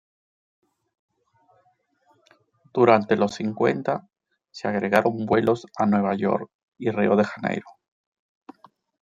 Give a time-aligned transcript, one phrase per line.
[2.73, 4.07] Durante los cincuenta,
[4.49, 7.67] se agregaron vuelos a Nueva York y Río de Janeiro.